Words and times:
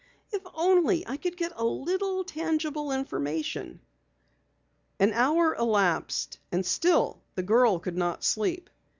"If 0.31 0.41
only 0.55 1.05
I 1.07 1.15
could 1.17 1.37
get 1.37 1.51
a 1.55 1.63
little 1.63 2.23
tangible 2.23 2.91
information!" 2.91 3.81
An 4.99 5.13
hour 5.13 5.53
elapsed 5.53 6.39
and 6.51 6.65
still 6.65 7.21
the 7.35 7.43
girl 7.43 7.77
could 7.77 7.97
not 7.97 8.23
sleep. 8.23 8.71